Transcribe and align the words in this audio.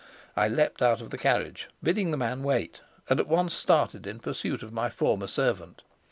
I 0.35 0.47
leapt 0.47 0.81
out 0.81 0.99
of 0.99 1.11
the 1.11 1.17
carriage, 1.19 1.69
bidding 1.83 2.09
the 2.09 2.17
man 2.17 2.41
wait, 2.41 2.81
and 3.07 3.19
at 3.19 3.27
once 3.27 3.53
started 3.53 4.07
in 4.07 4.19
pursuit 4.19 4.63
of 4.63 4.73
my 4.73 4.89
former 4.89 5.27
servant. 5.27 5.83